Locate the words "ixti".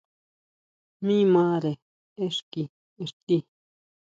3.03-3.37